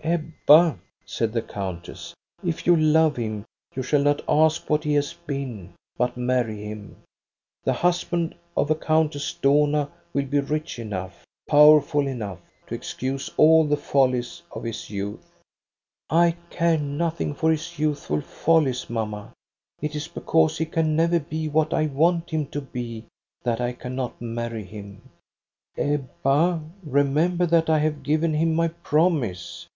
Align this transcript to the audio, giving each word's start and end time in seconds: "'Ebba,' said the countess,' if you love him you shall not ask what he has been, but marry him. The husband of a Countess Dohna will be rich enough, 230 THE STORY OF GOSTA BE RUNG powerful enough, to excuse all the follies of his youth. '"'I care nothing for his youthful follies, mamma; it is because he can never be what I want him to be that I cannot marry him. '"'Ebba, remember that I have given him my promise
"'Ebba,' 0.10 0.78
said 1.06 1.30
the 1.32 1.42
countess,' 1.42 2.14
if 2.44 2.66
you 2.66 2.74
love 2.74 3.16
him 3.16 3.44
you 3.74 3.82
shall 3.82 4.00
not 4.02 4.22
ask 4.26 4.68
what 4.70 4.82
he 4.82 4.94
has 4.94 5.12
been, 5.12 5.72
but 5.98 6.16
marry 6.16 6.64
him. 6.64 6.96
The 7.64 7.74
husband 7.74 8.34
of 8.56 8.70
a 8.70 8.74
Countess 8.74 9.34
Dohna 9.34 9.90
will 10.14 10.24
be 10.24 10.40
rich 10.40 10.78
enough, 10.78 11.22
230 11.50 11.52
THE 11.52 11.84
STORY 11.84 12.10
OF 12.10 12.18
GOSTA 12.18 12.18
BE 12.18 12.24
RUNG 12.24 12.30
powerful 12.30 12.32
enough, 12.40 12.68
to 12.68 12.74
excuse 12.74 13.30
all 13.36 13.64
the 13.66 13.76
follies 13.76 14.42
of 14.50 14.62
his 14.64 14.88
youth. 14.90 15.34
'"'I 16.10 16.34
care 16.48 16.78
nothing 16.78 17.34
for 17.34 17.50
his 17.50 17.78
youthful 17.78 18.22
follies, 18.22 18.88
mamma; 18.88 19.34
it 19.82 19.94
is 19.94 20.08
because 20.08 20.56
he 20.58 20.64
can 20.64 20.96
never 20.96 21.20
be 21.20 21.46
what 21.50 21.74
I 21.74 21.86
want 21.86 22.30
him 22.30 22.46
to 22.46 22.62
be 22.62 23.04
that 23.42 23.60
I 23.60 23.74
cannot 23.74 24.18
marry 24.20 24.64
him. 24.64 25.02
'"'Ebba, 25.76 26.64
remember 26.84 27.44
that 27.46 27.68
I 27.68 27.78
have 27.80 28.02
given 28.02 28.32
him 28.32 28.54
my 28.54 28.68
promise 28.68 29.66